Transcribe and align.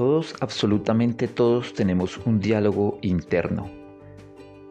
Todos, 0.00 0.34
absolutamente 0.40 1.28
todos, 1.28 1.74
tenemos 1.74 2.16
un 2.24 2.40
diálogo 2.40 2.98
interno. 3.02 3.70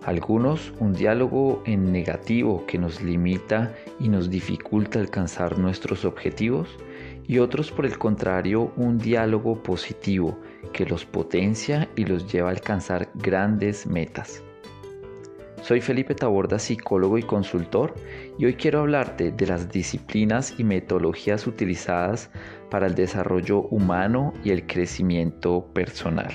Algunos 0.04 0.74
un 0.80 0.94
diálogo 0.94 1.62
en 1.68 1.92
negativo 1.92 2.66
que 2.66 2.80
nos 2.80 3.04
limita 3.04 3.76
y 4.00 4.10
nos 4.10 4.32
dificulta 4.32 4.98
alcanzar 4.98 5.60
nuestros 5.60 6.04
objetivos 6.04 6.68
y 7.28 7.38
otros 7.38 7.72
por 7.72 7.86
el 7.86 8.00
contrario 8.00 8.74
un 8.76 8.98
diálogo 8.98 9.62
positivo 9.62 10.36
que 10.74 10.88
los 10.88 11.06
potencia 11.06 11.88
y 11.96 12.06
los 12.06 12.32
lleva 12.32 12.50
a 12.50 12.54
alcanzar 12.54 13.12
grandes 13.14 13.86
metas. 13.86 14.42
Soy 15.62 15.82
Felipe 15.82 16.16
Taborda, 16.16 16.58
psicólogo 16.58 17.18
y 17.18 17.24
consultor, 17.24 17.94
y 18.38 18.46
hoy 18.46 18.54
quiero 18.54 18.80
hablarte 18.80 19.32
de 19.32 19.46
las 19.46 19.70
disciplinas 19.70 20.56
y 20.58 20.64
metodologías 20.64 21.46
utilizadas 21.48 22.32
para 22.72 22.88
el 22.88 22.96
desarrollo 22.96 23.64
humano 23.64 24.34
y 24.44 24.52
el 24.52 24.66
crecimiento 24.66 25.66
personal. 25.74 26.32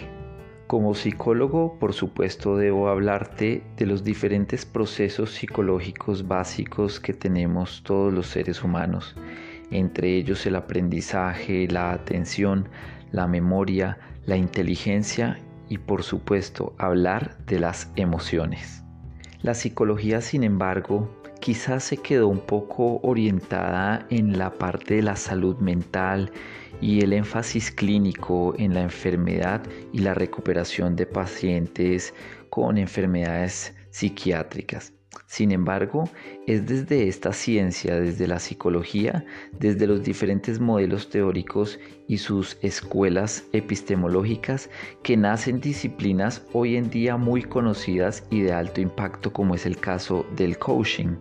Como 0.66 0.94
psicólogo, 0.94 1.78
por 1.78 1.94
supuesto, 1.94 2.56
debo 2.56 2.88
hablarte 2.88 3.62
de 3.76 3.86
los 3.86 4.04
diferentes 4.04 4.66
procesos 4.66 5.30
psicológicos 5.30 6.28
básicos 6.28 7.00
que 7.00 7.14
tenemos 7.14 7.82
todos 7.82 8.12
los 8.12 8.26
seres 8.26 8.62
humanos, 8.62 9.16
entre 9.70 10.16
ellos 10.16 10.44
el 10.46 10.54
aprendizaje, 10.54 11.66
la 11.68 11.92
atención, 11.92 12.68
la 13.10 13.26
memoria, 13.26 13.98
la 14.26 14.36
inteligencia 14.36 15.40
y 15.68 15.78
por 15.78 16.02
supuesto 16.02 16.74
hablar 16.78 17.38
de 17.46 17.58
las 17.58 17.90
emociones. 17.96 18.83
La 19.44 19.52
psicología, 19.52 20.22
sin 20.22 20.42
embargo, 20.42 21.06
quizás 21.38 21.84
se 21.84 21.98
quedó 21.98 22.28
un 22.28 22.40
poco 22.40 22.98
orientada 23.02 24.06
en 24.08 24.38
la 24.38 24.50
parte 24.50 24.94
de 24.94 25.02
la 25.02 25.16
salud 25.16 25.58
mental 25.58 26.32
y 26.80 27.02
el 27.02 27.12
énfasis 27.12 27.70
clínico 27.70 28.54
en 28.56 28.72
la 28.72 28.80
enfermedad 28.80 29.60
y 29.92 29.98
la 29.98 30.14
recuperación 30.14 30.96
de 30.96 31.04
pacientes 31.04 32.14
con 32.48 32.78
enfermedades 32.78 33.74
psiquiátricas. 33.90 34.94
Sin 35.34 35.50
embargo, 35.50 36.08
es 36.46 36.64
desde 36.64 37.08
esta 37.08 37.32
ciencia, 37.32 37.98
desde 37.98 38.28
la 38.28 38.38
psicología, 38.38 39.26
desde 39.58 39.88
los 39.88 40.04
diferentes 40.04 40.60
modelos 40.60 41.10
teóricos 41.10 41.80
y 42.06 42.18
sus 42.18 42.56
escuelas 42.62 43.42
epistemológicas 43.52 44.70
que 45.02 45.16
nacen 45.16 45.60
disciplinas 45.60 46.46
hoy 46.52 46.76
en 46.76 46.88
día 46.88 47.16
muy 47.16 47.42
conocidas 47.42 48.24
y 48.30 48.42
de 48.42 48.52
alto 48.52 48.80
impacto 48.80 49.32
como 49.32 49.56
es 49.56 49.66
el 49.66 49.76
caso 49.76 50.24
del 50.36 50.56
coaching 50.56 51.16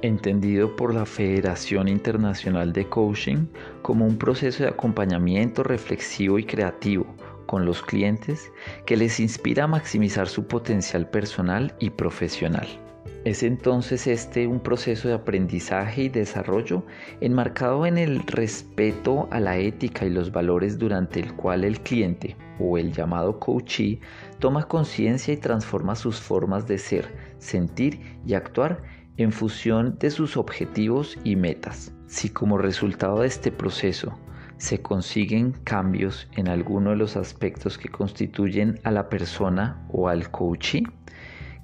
entendido 0.00 0.74
por 0.74 0.92
la 0.92 1.06
Federación 1.06 1.86
Internacional 1.86 2.72
de 2.72 2.88
Coaching 2.88 3.46
como 3.82 4.04
un 4.04 4.18
proceso 4.18 4.64
de 4.64 4.70
acompañamiento 4.70 5.62
reflexivo 5.62 6.36
y 6.40 6.42
creativo 6.42 7.06
con 7.46 7.64
los 7.64 7.80
clientes 7.80 8.50
que 8.86 8.96
les 8.96 9.20
inspira 9.20 9.64
a 9.64 9.68
maximizar 9.68 10.26
su 10.26 10.48
potencial 10.48 11.08
personal 11.08 11.76
y 11.78 11.90
profesional. 11.90 12.81
Es 13.24 13.44
entonces 13.44 14.08
este 14.08 14.48
un 14.48 14.58
proceso 14.58 15.06
de 15.06 15.14
aprendizaje 15.14 16.02
y 16.02 16.08
desarrollo 16.08 16.84
enmarcado 17.20 17.86
en 17.86 17.96
el 17.96 18.26
respeto 18.26 19.28
a 19.30 19.38
la 19.38 19.58
ética 19.58 20.04
y 20.04 20.10
los 20.10 20.32
valores 20.32 20.76
durante 20.76 21.20
el 21.20 21.32
cual 21.34 21.62
el 21.62 21.80
cliente 21.80 22.36
o 22.58 22.78
el 22.78 22.92
llamado 22.92 23.38
coachee 23.38 24.00
toma 24.40 24.66
conciencia 24.66 25.32
y 25.32 25.36
transforma 25.36 25.94
sus 25.94 26.20
formas 26.20 26.66
de 26.66 26.78
ser, 26.78 27.14
sentir 27.38 28.00
y 28.26 28.34
actuar 28.34 28.82
en 29.16 29.30
función 29.30 29.98
de 30.00 30.10
sus 30.10 30.36
objetivos 30.36 31.16
y 31.22 31.36
metas. 31.36 31.94
Si 32.08 32.28
como 32.28 32.58
resultado 32.58 33.20
de 33.20 33.28
este 33.28 33.52
proceso 33.52 34.18
se 34.56 34.82
consiguen 34.82 35.52
cambios 35.62 36.28
en 36.36 36.48
alguno 36.48 36.90
de 36.90 36.96
los 36.96 37.16
aspectos 37.16 37.78
que 37.78 37.88
constituyen 37.88 38.80
a 38.82 38.90
la 38.90 39.08
persona 39.08 39.86
o 39.92 40.08
al 40.08 40.28
coachee, 40.32 40.82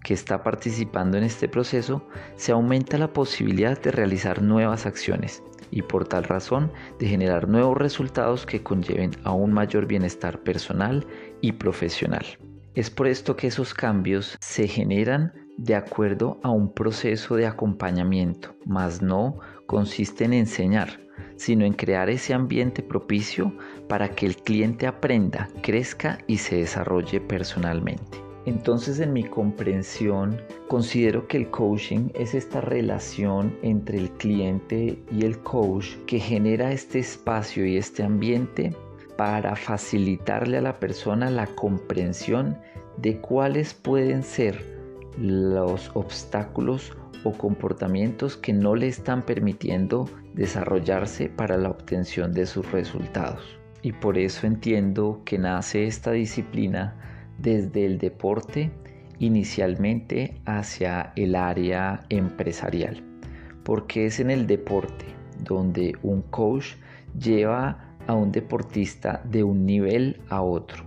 que 0.03 0.15
está 0.15 0.43
participando 0.43 1.19
en 1.19 1.25
este 1.25 1.49
proceso, 1.49 2.07
se 2.37 2.53
aumenta 2.53 2.99
la 2.99 3.13
posibilidad 3.13 3.81
de 3.81 3.91
realizar 3.91 4.43
nuevas 4.43 4.87
acciones 4.87 5.43
y 5.71 5.83
por 5.83 6.07
tal 6.07 6.25
razón 6.25 6.73
de 6.99 7.09
generar 7.09 7.49
nuevos 7.49 7.77
resultados 7.77 8.47
que 8.47 8.63
conlleven 8.63 9.13
a 9.25 9.33
un 9.33 9.53
mayor 9.53 9.87
bienestar 9.87 10.41
personal 10.41 11.07
y 11.41 11.53
profesional. 11.53 12.25
Es 12.75 12.91
por 12.91 13.09
esto 13.09 13.37
que 13.37 13.49
esos 13.49 13.75
cambios 13.75 14.37
se 14.41 14.69
generan 14.69 15.33
de 15.57 15.75
acuerdo 15.75 16.39
a 16.43 16.51
un 16.51 16.73
proceso 16.73 17.35
de 17.35 17.47
acompañamiento, 17.47 18.55
mas 18.65 19.03
no 19.03 19.41
consiste 19.67 20.25
en 20.25 20.33
enseñar, 20.33 21.01
sino 21.37 21.65
en 21.65 21.73
crear 21.73 22.09
ese 22.09 22.33
ambiente 22.33 22.83
propicio 22.83 23.53
para 23.89 24.11
que 24.11 24.27
el 24.27 24.37
cliente 24.37 24.87
aprenda, 24.87 25.49
crezca 25.63 26.19
y 26.29 26.39
se 26.39 26.57
desarrolle 26.57 27.21
personalmente. 27.21 28.28
Entonces 28.49 28.99
en 28.99 29.13
mi 29.13 29.25
comprensión 29.25 30.41
considero 30.69 31.29
que 31.29 31.37
el 31.37 31.51
coaching 31.51 32.09
es 32.15 32.35
esta 32.35 32.63
relación 32.63 33.55
entre 33.61 33.99
el 33.99 34.11
cliente 34.13 34.99
y 35.13 35.27
el 35.27 35.39
coach 35.41 35.97
que 36.07 36.19
genera 36.19 36.73
este 36.73 36.99
espacio 36.99 37.67
y 37.67 37.77
este 37.77 38.03
ambiente 38.03 38.75
para 39.19 39.55
facilitarle 39.55 40.57
a 40.57 40.63
la 40.63 40.81
persona 40.81 41.31
la 41.31 41.47
comprensión 41.47 42.57
de 42.97 43.21
cuáles 43.21 43.75
pueden 43.75 44.23
ser 44.23 44.65
los 45.19 45.91
obstáculos 45.93 46.97
o 47.25 47.33
comportamientos 47.33 48.39
que 48.39 48.55
no 48.55 48.75
le 48.75 48.89
están 48.89 49.27
permitiendo 49.27 50.09
desarrollarse 50.33 51.29
para 51.29 51.59
la 51.59 51.69
obtención 51.69 52.33
de 52.33 52.47
sus 52.47 52.73
resultados. 52.73 53.59
Y 53.83 53.93
por 53.93 54.17
eso 54.17 54.47
entiendo 54.47 55.21
que 55.27 55.37
nace 55.37 55.87
esta 55.87 56.13
disciplina 56.13 57.18
desde 57.39 57.87
el 57.87 57.99
deporte 57.99 58.71
inicialmente 59.19 60.41
hacia 60.45 61.13
el 61.17 61.35
área 61.35 62.05
empresarial, 62.09 63.03
porque 63.65 64.07
es 64.07 64.21
en 64.21 64.31
el 64.31 64.47
deporte 64.47 65.07
donde 65.45 65.95
un 66.03 66.23
coach 66.23 66.75
lleva 67.19 67.97
a 68.07 68.15
un 68.15 68.33
deportista 68.33 69.23
de 69.25 69.43
un 69.43 69.67
nivel 69.67 70.21
a 70.29 70.43
otro 70.43 70.85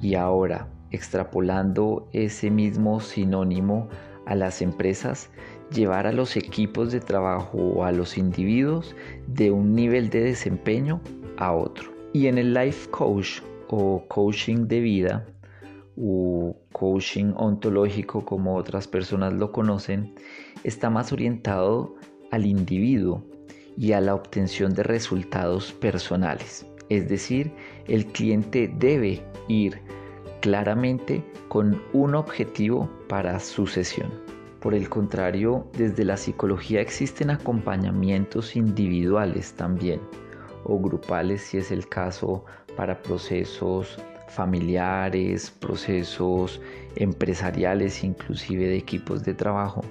y 0.00 0.14
ahora 0.14 0.68
extrapolando 0.90 2.08
ese 2.12 2.50
mismo 2.50 3.00
sinónimo 3.00 3.88
a 4.26 4.34
las 4.34 4.62
empresas, 4.62 5.30
llevar 5.72 6.06
a 6.06 6.12
los 6.12 6.36
equipos 6.36 6.92
de 6.92 7.00
trabajo 7.00 7.58
o 7.58 7.84
a 7.84 7.92
los 7.92 8.18
individuos 8.18 8.94
de 9.26 9.50
un 9.50 9.74
nivel 9.74 10.10
de 10.10 10.22
desempeño 10.22 11.00
a 11.36 11.52
otro. 11.52 11.92
Y 12.12 12.26
en 12.26 12.38
el 12.38 12.54
life 12.54 12.90
coach 12.90 13.40
o 13.68 14.04
coaching 14.08 14.66
de 14.66 14.80
vida, 14.80 15.26
o 16.00 16.56
coaching 16.72 17.32
ontológico 17.36 18.24
como 18.24 18.56
otras 18.56 18.86
personas 18.86 19.32
lo 19.32 19.50
conocen, 19.52 20.14
está 20.64 20.90
más 20.90 21.12
orientado 21.12 21.94
al 22.30 22.46
individuo 22.46 23.24
y 23.76 23.92
a 23.92 24.00
la 24.00 24.14
obtención 24.14 24.74
de 24.74 24.82
resultados 24.82 25.72
personales. 25.72 26.66
Es 26.88 27.08
decir, 27.08 27.52
el 27.86 28.06
cliente 28.06 28.72
debe 28.78 29.22
ir 29.48 29.80
claramente 30.40 31.24
con 31.48 31.82
un 31.92 32.14
objetivo 32.14 32.88
para 33.08 33.38
su 33.40 33.66
sesión. 33.66 34.10
Por 34.60 34.74
el 34.74 34.88
contrario, 34.88 35.68
desde 35.76 36.04
la 36.04 36.16
psicología 36.16 36.80
existen 36.80 37.30
acompañamientos 37.30 38.56
individuales 38.56 39.52
también 39.54 40.00
o 40.64 40.78
grupales 40.78 41.42
si 41.42 41.58
es 41.58 41.70
el 41.70 41.88
caso 41.88 42.44
para 42.76 43.00
procesos 43.00 43.98
familiares, 44.28 45.50
procesos 45.50 46.60
empresariales, 46.96 48.04
inclusive 48.04 48.66
de 48.66 48.76
equipos 48.76 49.24
de 49.24 49.34
trabajo, 49.34 49.82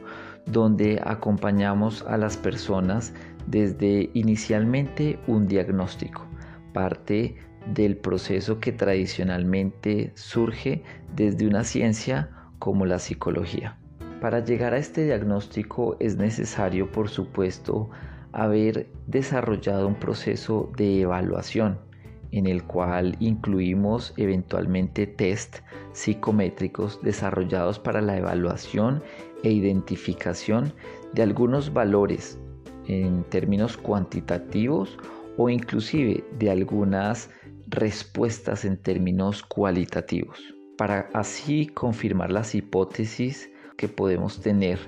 donde 0.46 1.02
acompañamos 1.04 2.04
a 2.04 2.18
las 2.18 2.38
personas 2.38 3.14
desde 3.48 4.10
inicialmente 4.14 5.20
un 5.28 5.48
diagnóstico, 5.48 6.26
parte 6.74 7.36
del 7.74 7.98
proceso 7.98 8.60
que 8.60 8.72
tradicionalmente 8.72 10.12
surge 10.16 10.84
desde 11.16 11.48
una 11.48 11.64
ciencia 11.64 12.30
como 12.60 12.86
la 12.86 13.00
psicología. 13.00 13.78
Para 14.22 14.44
llegar 14.44 14.74
a 14.74 14.78
este 14.78 15.06
diagnóstico 15.06 15.98
es 16.00 16.18
necesario, 16.18 16.92
por 16.92 17.10
supuesto, 17.10 17.90
haber 18.32 18.88
desarrollado 19.06 19.88
un 19.88 19.96
proceso 19.96 20.72
de 20.76 21.02
evaluación 21.02 21.87
en 22.32 22.48
el 22.48 22.64
cual 22.64 23.16
incluimos 23.20 24.14
eventualmente 24.18 25.08
test 25.08 25.58
psicométricos 25.94 27.00
desarrollados 27.02 27.80
para 27.80 28.02
la 28.02 28.18
evaluación 28.18 29.02
e 29.44 29.52
identificación 29.52 30.74
de 31.14 31.24
algunos 31.24 31.74
valores 31.74 32.40
en 32.88 33.24
términos 33.26 33.78
cuantitativos 33.78 34.98
o 35.38 35.50
inclusive 35.50 36.24
de 36.40 36.50
algunas 36.50 37.30
respuestas 37.68 38.66
en 38.66 38.78
términos 38.78 39.44
cualitativos, 39.44 40.40
para 40.78 41.10
así 41.14 41.68
confirmar 41.68 42.32
las 42.32 42.56
hipótesis 42.56 43.50
que 43.78 43.88
podemos 43.88 44.42
tener 44.42 44.80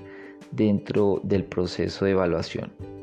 dentro 0.50 1.20
del 1.22 1.44
proceso 1.44 2.04
de 2.04 2.12
evaluación. 2.12 2.99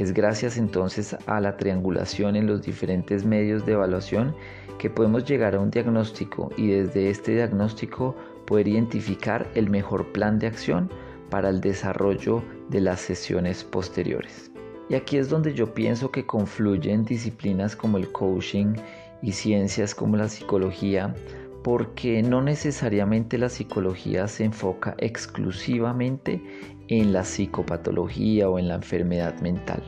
Es 0.00 0.14
gracias 0.14 0.56
entonces 0.56 1.14
a 1.26 1.40
la 1.40 1.58
triangulación 1.58 2.34
en 2.34 2.46
los 2.46 2.62
diferentes 2.62 3.26
medios 3.26 3.66
de 3.66 3.72
evaluación 3.72 4.34
que 4.78 4.88
podemos 4.88 5.26
llegar 5.26 5.54
a 5.54 5.60
un 5.60 5.70
diagnóstico 5.70 6.50
y 6.56 6.68
desde 6.68 7.10
este 7.10 7.34
diagnóstico 7.34 8.16
poder 8.46 8.68
identificar 8.68 9.46
el 9.54 9.68
mejor 9.68 10.10
plan 10.12 10.38
de 10.38 10.46
acción 10.46 10.88
para 11.28 11.50
el 11.50 11.60
desarrollo 11.60 12.42
de 12.70 12.80
las 12.80 13.02
sesiones 13.02 13.62
posteriores. 13.62 14.50
Y 14.88 14.94
aquí 14.94 15.18
es 15.18 15.28
donde 15.28 15.52
yo 15.52 15.74
pienso 15.74 16.10
que 16.10 16.24
confluyen 16.24 17.04
disciplinas 17.04 17.76
como 17.76 17.98
el 17.98 18.10
coaching 18.10 18.76
y 19.20 19.32
ciencias 19.32 19.94
como 19.94 20.16
la 20.16 20.30
psicología, 20.30 21.14
porque 21.62 22.22
no 22.22 22.40
necesariamente 22.40 23.36
la 23.36 23.50
psicología 23.50 24.26
se 24.28 24.44
enfoca 24.44 24.94
exclusivamente 24.96 26.42
en 26.90 27.12
la 27.12 27.24
psicopatología 27.24 28.50
o 28.50 28.58
en 28.58 28.68
la 28.68 28.74
enfermedad 28.74 29.40
mental. 29.40 29.82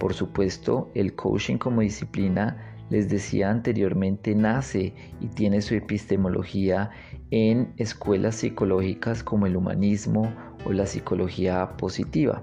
Por 0.00 0.14
supuesto, 0.14 0.90
el 0.94 1.14
coaching 1.14 1.58
como 1.58 1.82
disciplina, 1.82 2.72
les 2.90 3.08
decía 3.08 3.50
anteriormente, 3.50 4.34
nace 4.34 4.94
y 5.20 5.28
tiene 5.28 5.60
su 5.62 5.74
epistemología 5.74 6.90
en 7.30 7.72
escuelas 7.76 8.36
psicológicas 8.36 9.22
como 9.22 9.46
el 9.46 9.56
humanismo 9.56 10.34
o 10.64 10.72
la 10.72 10.86
psicología 10.86 11.76
positiva. 11.76 12.42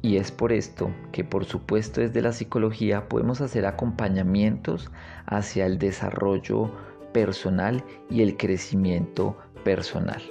Y 0.00 0.16
es 0.16 0.32
por 0.32 0.52
esto 0.52 0.90
que 1.12 1.22
por 1.22 1.44
supuesto 1.44 2.00
desde 2.00 2.22
la 2.22 2.32
psicología 2.32 3.08
podemos 3.08 3.40
hacer 3.40 3.66
acompañamientos 3.66 4.90
hacia 5.26 5.66
el 5.66 5.78
desarrollo 5.78 6.72
personal 7.12 7.84
y 8.10 8.22
el 8.22 8.36
crecimiento 8.36 9.36
personal. 9.64 10.22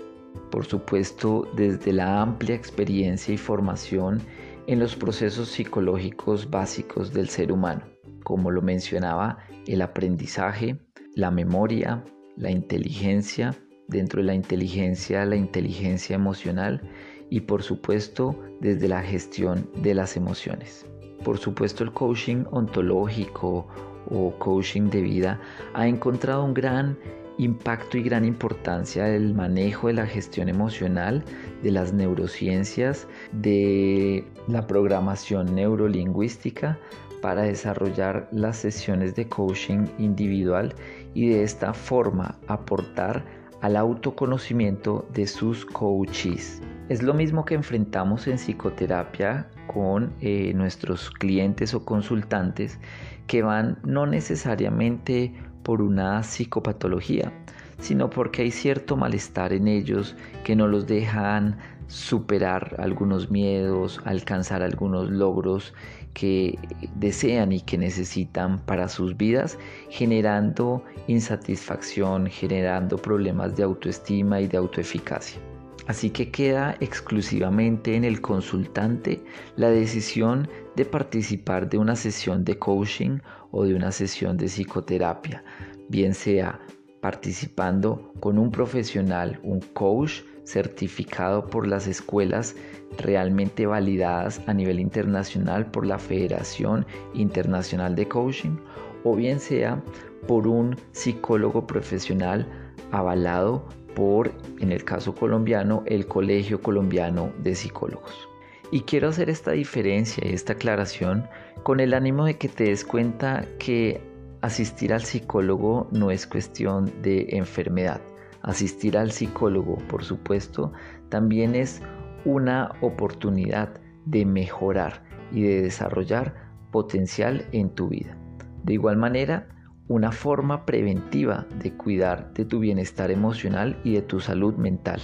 Por 0.52 0.66
supuesto 0.66 1.48
desde 1.56 1.94
la 1.94 2.22
amplia 2.22 2.56
experiencia 2.56 3.34
y 3.34 3.38
formación 3.38 4.22
en 4.68 4.80
los 4.80 4.96
procesos 4.96 5.50
psicológicos 5.50 6.50
básicos 6.50 7.14
del 7.14 7.30
ser 7.30 7.52
humano, 7.52 7.84
como 8.24 8.52
lo 8.52 8.62
mencionaba 8.62 9.40
el 9.68 9.82
aprendizaje, 9.82 10.80
la 11.16 11.32
memoria, 11.32 12.04
la 12.38 12.52
inteligencia, 12.52 13.56
dentro 13.92 14.22
de 14.22 14.28
la 14.28 14.34
inteligencia 14.34 15.26
la 15.26 15.36
inteligencia 15.36 16.16
emocional 16.16 16.82
y 17.30 17.42
por 17.42 17.62
supuesto 17.62 18.40
desde 18.60 18.88
la 18.88 19.02
gestión 19.02 19.70
de 19.84 19.94
las 19.94 20.16
emociones. 20.18 20.86
Por 21.24 21.38
supuesto 21.38 21.84
el 21.84 21.92
coaching 21.92 22.46
ontológico 22.52 23.68
o 24.10 24.34
coaching 24.40 24.90
de 24.90 25.02
vida 25.02 25.42
ha 25.74 25.88
encontrado 25.88 26.44
un 26.44 26.54
gran 26.54 26.98
impacto 27.38 27.98
y 27.98 28.04
gran 28.04 28.26
importancia 28.26 29.06
del 29.06 29.34
manejo 29.34 29.88
de 29.88 29.94
la 29.94 30.06
gestión 30.06 30.50
emocional, 30.50 31.24
de 31.64 31.72
las 31.72 31.94
neurociencias, 31.94 33.08
de 33.32 34.26
la 34.48 34.68
programación 34.68 35.56
neurolingüística 35.56 36.78
para 37.22 37.44
desarrollar 37.44 38.28
las 38.32 38.58
sesiones 38.58 39.16
de 39.16 39.28
coaching 39.28 39.86
individual 40.00 40.74
y 41.14 41.30
de 41.30 41.44
esta 41.44 41.74
forma 41.74 42.38
aportar 42.48 43.24
al 43.62 43.76
autoconocimiento 43.76 45.08
de 45.14 45.28
sus 45.28 45.66
coaches. 45.66 46.62
Es 46.90 47.02
lo 47.02 47.14
mismo 47.14 47.46
que 47.46 47.54
enfrentamos 47.54 48.28
en 48.28 48.38
psicoterapia 48.38 49.48
con 49.68 50.14
eh, 50.20 50.52
nuestros 50.54 51.10
clientes 51.10 51.74
o 51.74 51.86
consultantes 51.86 52.80
que 53.28 53.44
van 53.44 53.78
no 53.86 54.06
necesariamente 54.06 55.34
por 55.64 55.82
una 55.82 56.24
psicopatología, 56.24 57.32
sino 57.80 58.10
porque 58.10 58.44
hay 58.44 58.52
cierto 58.52 58.96
malestar 58.96 59.54
en 59.54 59.68
ellos 59.68 60.16
que 60.44 60.56
no 60.56 60.68
los 60.68 60.88
dejan 60.88 61.58
superar 61.88 62.76
algunos 62.80 63.30
miedos, 63.30 64.00
alcanzar 64.06 64.62
algunos 64.64 65.10
logros 65.10 65.74
que 66.14 66.58
desean 66.96 67.52
y 67.52 67.62
que 67.62 67.78
necesitan 67.78 68.60
para 68.60 68.88
sus 68.88 69.18
vidas, 69.18 69.58
generando 69.90 70.84
insatisfacción, 71.08 72.28
generando 72.28 72.98
problemas 72.98 73.56
de 73.56 73.64
autoestima 73.64 74.40
y 74.40 74.48
de 74.48 74.58
autoeficacia. 74.58 75.42
Así 75.88 76.10
que 76.10 76.30
queda 76.30 76.76
exclusivamente 76.80 77.96
en 77.96 78.06
el 78.06 78.22
consultante 78.22 79.22
la 79.58 79.70
decisión 79.70 80.48
de 80.76 80.86
participar 80.86 81.70
de 81.70 81.78
una 81.78 81.96
sesión 81.96 82.46
de 82.46 82.58
coaching 82.58 83.20
o 83.52 83.66
de 83.66 83.76
una 83.76 83.92
sesión 83.92 84.38
de 84.38 84.48
psicoterapia, 84.48 85.44
bien 85.90 86.14
sea 86.14 86.60
participando 87.02 88.14
con 88.20 88.38
un 88.38 88.52
profesional, 88.52 89.40
un 89.44 89.60
coach 89.60 90.22
certificado 90.44 91.46
por 91.48 91.68
las 91.68 91.88
escuelas 91.88 92.56
realmente 92.98 93.66
validadas 93.66 94.42
a 94.48 94.54
nivel 94.54 94.80
internacional 94.80 95.70
por 95.72 95.86
la 95.86 95.98
Federación 95.98 96.86
Internacional 97.14 97.96
de 97.96 98.08
Coaching, 98.08 98.58
o 99.04 99.16
bien 99.16 99.40
sea 99.40 99.82
por 100.28 100.48
un 100.48 100.76
psicólogo 100.92 101.66
profesional 101.66 102.48
avalado 102.92 103.66
por, 103.96 104.32
en 104.60 104.72
el 104.72 104.84
caso 104.84 105.16
colombiano, 105.16 105.84
el 105.86 106.06
Colegio 106.06 106.62
Colombiano 106.62 107.32
de 107.44 107.56
Psicólogos. 107.56 108.31
Y 108.72 108.82
quiero 108.82 109.10
hacer 109.10 109.30
esta 109.30 109.52
diferencia 109.52 110.26
y 110.26 110.34
esta 110.34 110.54
aclaración 110.54 111.28
con 111.64 111.82
el 111.82 111.94
ánimo 111.94 112.26
de 112.26 112.38
que 112.38 112.48
te 112.48 112.64
des 112.64 112.86
cuenta 112.86 113.46
que 113.60 114.02
asistir 114.42 114.94
al 114.94 115.04
psicólogo 115.04 115.90
no 115.92 116.10
es 116.10 116.26
cuestión 116.26 116.90
de 117.02 117.28
enfermedad. 117.32 118.00
Asistir 118.42 118.98
al 118.98 119.12
psicólogo, 119.12 119.78
por 119.90 120.06
supuesto, 120.06 120.72
también 121.10 121.54
es 121.54 121.82
una 122.24 122.72
oportunidad 122.80 123.70
de 124.06 124.26
mejorar 124.26 125.04
y 125.32 125.42
de 125.44 125.62
desarrollar 125.62 126.34
potencial 126.72 127.46
en 127.52 127.70
tu 127.72 127.90
vida. 127.90 128.18
De 128.64 128.74
igual 128.74 128.96
manera, 128.96 129.48
una 129.90 130.14
forma 130.14 130.66
preventiva 130.66 131.46
de 131.62 131.74
cuidar 131.74 132.34
de 132.34 132.46
tu 132.46 132.60
bienestar 132.60 133.12
emocional 133.12 133.78
y 133.84 133.96
de 133.96 134.02
tu 134.02 134.22
salud 134.22 134.56
mental. 134.56 135.02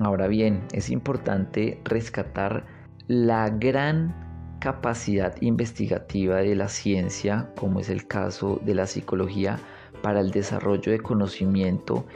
Ahora 0.00 0.26
bien, 0.26 0.64
es 0.72 0.90
importante 0.90 1.80
rescatar 1.84 2.66
la 3.08 3.50
gran 3.50 4.58
capacidad 4.60 5.34
investigativa 5.40 6.38
de 6.38 6.54
la 6.54 6.68
ciencia, 6.68 7.52
como 7.56 7.80
es 7.80 7.88
el 7.88 8.06
caso 8.06 8.60
de 8.64 8.74
la 8.74 8.86
psicología, 8.86 9.58
para 10.02 10.20
el 10.20 10.30
desarrollo 10.30 10.92
de 10.92 11.00
conocimiento 11.00 12.06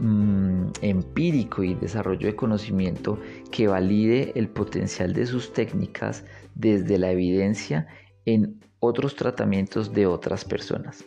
mm, 0.00 0.66
empírico 0.82 1.62
y 1.62 1.74
desarrollo 1.74 2.26
de 2.26 2.36
conocimiento 2.36 3.18
que 3.50 3.68
valide 3.68 4.32
el 4.34 4.48
potencial 4.48 5.12
de 5.12 5.26
sus 5.26 5.52
técnicas 5.52 6.24
desde 6.54 6.98
la 6.98 7.10
evidencia 7.10 7.86
en 8.24 8.60
otros 8.78 9.16
tratamientos 9.16 9.92
de 9.92 10.06
otras 10.06 10.44
personas 10.44 11.04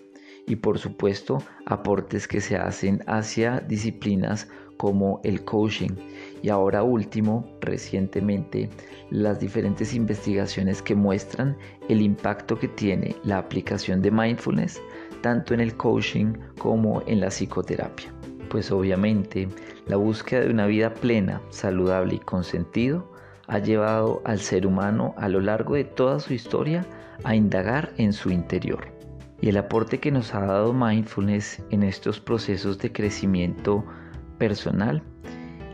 y 0.47 0.55
por 0.55 0.77
supuesto 0.79 1.41
aportes 1.65 2.27
que 2.27 2.41
se 2.41 2.55
hacen 2.55 3.01
hacia 3.07 3.59
disciplinas 3.61 4.47
como 4.77 5.21
el 5.23 5.43
coaching 5.45 5.91
y 6.41 6.49
ahora 6.49 6.83
último 6.83 7.47
recientemente 7.61 8.69
las 9.11 9.39
diferentes 9.39 9.93
investigaciones 9.93 10.81
que 10.81 10.95
muestran 10.95 11.55
el 11.87 12.01
impacto 12.01 12.57
que 12.57 12.67
tiene 12.67 13.15
la 13.23 13.37
aplicación 13.37 14.01
de 14.01 14.11
mindfulness 14.11 14.81
tanto 15.21 15.53
en 15.53 15.61
el 15.61 15.75
coaching 15.77 16.33
como 16.57 17.01
en 17.07 17.21
la 17.21 17.29
psicoterapia. 17.29 18.13
Pues 18.49 18.71
obviamente 18.71 19.47
la 19.87 19.95
búsqueda 19.95 20.41
de 20.41 20.51
una 20.51 20.67
vida 20.67 20.93
plena, 20.93 21.41
saludable 21.49 22.15
y 22.15 22.19
con 22.19 22.43
sentido 22.43 23.09
ha 23.47 23.59
llevado 23.59 24.21
al 24.25 24.39
ser 24.39 24.67
humano 24.67 25.13
a 25.17 25.29
lo 25.29 25.39
largo 25.39 25.75
de 25.75 25.85
toda 25.85 26.19
su 26.19 26.33
historia 26.33 26.85
a 27.23 27.35
indagar 27.35 27.93
en 27.97 28.11
su 28.11 28.29
interior 28.31 28.92
y 29.41 29.49
el 29.49 29.57
aporte 29.57 29.99
que 29.99 30.11
nos 30.11 30.33
ha 30.33 30.45
dado 30.45 30.73
mindfulness 30.73 31.63
en 31.69 31.83
estos 31.83 32.19
procesos 32.19 32.77
de 32.79 32.91
crecimiento 32.91 33.85
personal 34.37 35.03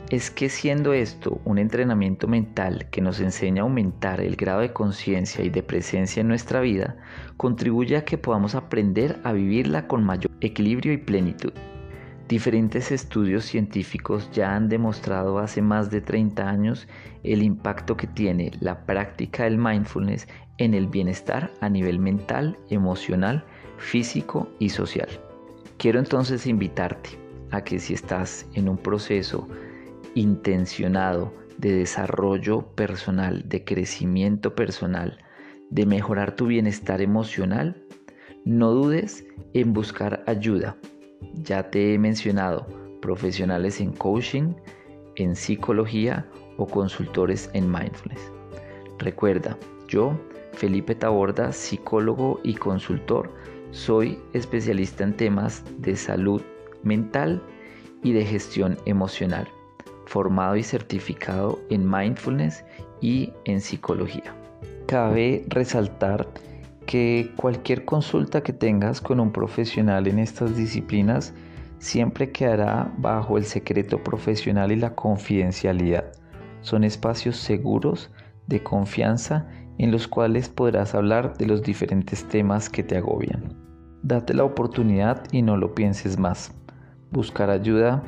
es 0.09 0.31
que 0.31 0.49
siendo 0.49 0.93
esto 0.93 1.39
un 1.45 1.59
entrenamiento 1.59 2.27
mental 2.27 2.87
que 2.89 3.01
nos 3.01 3.19
enseña 3.19 3.61
a 3.61 3.65
aumentar 3.65 4.21
el 4.21 4.35
grado 4.35 4.61
de 4.61 4.73
conciencia 4.73 5.43
y 5.43 5.49
de 5.49 5.61
presencia 5.61 6.21
en 6.21 6.27
nuestra 6.27 6.61
vida, 6.61 6.97
contribuye 7.37 7.95
a 7.95 8.05
que 8.05 8.17
podamos 8.17 8.55
aprender 8.55 9.19
a 9.23 9.33
vivirla 9.33 9.87
con 9.87 10.03
mayor 10.03 10.31
equilibrio 10.41 10.93
y 10.93 10.97
plenitud. 10.97 11.53
Diferentes 12.29 12.91
estudios 12.91 13.43
científicos 13.43 14.29
ya 14.31 14.55
han 14.55 14.69
demostrado 14.69 15.39
hace 15.39 15.63
más 15.63 15.89
de 15.89 15.99
30 15.99 16.47
años 16.47 16.87
el 17.23 17.41
impacto 17.41 17.97
que 17.97 18.05
tiene 18.05 18.51
la 18.59 18.85
práctica 18.85 19.45
del 19.45 19.57
mindfulness 19.57 20.27
en 20.59 20.75
el 20.75 20.85
bienestar 20.85 21.51
a 21.59 21.69
nivel 21.69 21.97
mental, 21.97 22.55
emocional 22.69 23.43
físico 23.77 24.47
y 24.59 24.69
social. 24.69 25.09
Quiero 25.79 25.97
entonces 25.97 26.45
invitarte 26.45 27.09
a 27.49 27.63
que 27.63 27.79
si 27.79 27.95
estás 27.95 28.45
en 28.53 28.69
un 28.69 28.77
proceso 28.77 29.47
intencionado 30.13 31.33
de 31.57 31.71
desarrollo 31.71 32.61
personal, 32.75 33.49
de 33.49 33.63
crecimiento 33.63 34.53
personal, 34.53 35.17
de 35.71 35.87
mejorar 35.87 36.35
tu 36.35 36.45
bienestar 36.45 37.01
emocional, 37.01 37.83
no 38.45 38.69
dudes 38.69 39.25
en 39.55 39.73
buscar 39.73 40.23
ayuda. 40.27 40.77
Ya 41.43 41.69
te 41.69 41.93
he 41.93 41.97
mencionado 41.97 42.65
profesionales 43.01 43.79
en 43.79 43.91
coaching, 43.93 44.53
en 45.15 45.35
psicología 45.35 46.25
o 46.57 46.65
consultores 46.65 47.49
en 47.53 47.71
mindfulness. 47.71 48.31
Recuerda, 48.99 49.57
yo 49.87 50.19
Felipe 50.53 50.95
Taborda, 50.95 51.51
psicólogo 51.51 52.39
y 52.43 52.55
consultor. 52.55 53.31
Soy 53.71 54.19
especialista 54.33 55.03
en 55.03 55.15
temas 55.15 55.63
de 55.77 55.95
salud 55.95 56.41
mental 56.83 57.41
y 58.03 58.13
de 58.13 58.25
gestión 58.25 58.77
emocional, 58.85 59.47
formado 60.05 60.55
y 60.55 60.63
certificado 60.63 61.59
en 61.69 61.89
mindfulness 61.89 62.63
y 63.01 63.31
en 63.45 63.61
psicología. 63.61 64.35
Cabe 64.87 65.45
resaltar 65.47 66.27
que 66.89 67.31
cualquier 67.35 67.85
consulta 67.85 68.41
que 68.41 68.51
tengas 68.51 68.99
con 68.99 69.19
un 69.19 69.31
profesional 69.31 70.07
en 70.07 70.17
estas 70.17 70.57
disciplinas 70.57 71.35
siempre 71.77 72.31
quedará 72.31 72.91
bajo 72.97 73.37
el 73.37 73.43
secreto 73.45 74.03
profesional 74.03 74.71
y 74.71 74.75
la 74.75 74.95
confidencialidad. 74.95 76.11
Son 76.61 76.83
espacios 76.83 77.37
seguros 77.37 78.09
de 78.47 78.63
confianza 78.63 79.47
en 79.77 79.91
los 79.91 80.07
cuales 80.07 80.49
podrás 80.49 80.95
hablar 80.95 81.37
de 81.37 81.45
los 81.45 81.61
diferentes 81.61 82.27
temas 82.27 82.71
que 82.71 82.81
te 82.81 82.97
agobian. 82.97 83.55
Date 84.01 84.33
la 84.33 84.43
oportunidad 84.43 85.21
y 85.31 85.43
no 85.43 85.57
lo 85.57 85.75
pienses 85.75 86.17
más. 86.17 86.55
Buscar 87.11 87.51
ayuda 87.51 88.01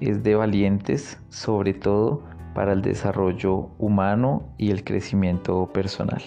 es 0.00 0.22
de 0.22 0.36
valientes, 0.36 1.20
sobre 1.28 1.74
todo 1.74 2.22
para 2.54 2.72
el 2.72 2.80
desarrollo 2.80 3.68
humano 3.76 4.54
y 4.56 4.70
el 4.70 4.84
crecimiento 4.84 5.70
personal. 5.70 6.22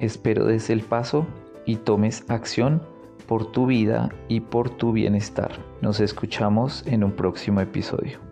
Espero 0.00 0.44
des 0.44 0.70
el 0.70 0.82
paso 0.82 1.26
y 1.64 1.76
tomes 1.76 2.24
acción 2.28 2.82
por 3.26 3.50
tu 3.50 3.66
vida 3.66 4.10
y 4.28 4.40
por 4.40 4.70
tu 4.70 4.92
bienestar. 4.92 5.52
Nos 5.80 6.00
escuchamos 6.00 6.84
en 6.86 7.02
un 7.02 7.12
próximo 7.12 7.60
episodio. 7.60 8.25